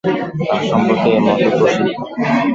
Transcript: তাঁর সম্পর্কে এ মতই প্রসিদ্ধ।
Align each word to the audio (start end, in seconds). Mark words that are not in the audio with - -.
তাঁর 0.39 0.61
সম্পর্কে 0.69 1.09
এ 1.09 1.19
মতই 1.25 1.49
প্রসিদ্ধ। 1.51 1.97